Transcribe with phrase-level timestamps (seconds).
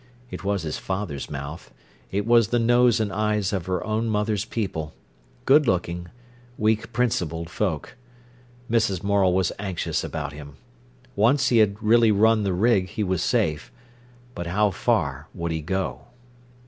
[0.31, 1.71] It was his father's mouth;
[2.11, 6.07] it was the nose and eyes of her own mother's people—good looking,
[6.57, 7.95] weak principled folk.
[8.67, 9.03] Mrs.
[9.03, 10.55] Morel was anxious about him.
[11.15, 13.71] Once he had really run the rig he was safe.
[14.33, 16.07] But how far would he go?